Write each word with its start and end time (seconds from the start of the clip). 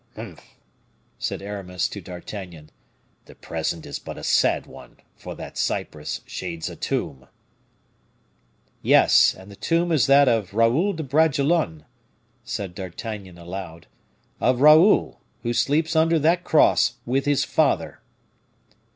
"Humph!" 0.15 0.57
said 1.19 1.43
Aramis 1.43 1.87
to 1.89 2.01
D'Artagnan; 2.01 2.71
"the 3.25 3.35
present 3.35 3.85
is 3.85 3.99
but 3.99 4.17
a 4.17 4.23
sad 4.23 4.65
one, 4.65 4.97
for 5.15 5.35
that 5.35 5.59
cypress 5.59 6.21
shades 6.25 6.71
a 6.71 6.75
tomb." 6.75 7.27
"Yes, 8.81 9.35
and 9.37 9.51
the 9.51 9.55
tomb 9.55 9.91
is 9.91 10.07
that 10.07 10.27
of 10.27 10.55
Raoul 10.55 10.93
de 10.93 11.03
Bragelonne," 11.03 11.85
said 12.43 12.73
D'Artagnan 12.73 13.37
aloud; 13.37 13.85
"of 14.39 14.59
Raoul, 14.61 15.21
who 15.43 15.53
sleeps 15.53 15.95
under 15.95 16.17
that 16.17 16.43
cross 16.43 16.93
with 17.05 17.25
his 17.25 17.43
father." 17.43 18.01